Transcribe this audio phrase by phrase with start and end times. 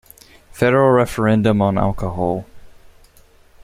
[0.51, 2.47] Federal Referendum on Alcohol.